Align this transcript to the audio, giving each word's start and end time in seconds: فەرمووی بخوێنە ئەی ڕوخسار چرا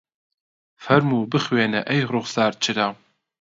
فەرمووی 0.83 1.29
بخوێنە 1.33 1.81
ئەی 1.89 2.01
ڕوخسار 2.11 2.53
چرا 2.63 2.87